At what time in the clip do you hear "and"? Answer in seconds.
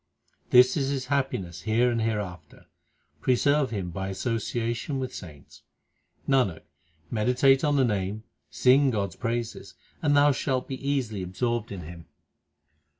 1.91-2.01, 10.01-10.17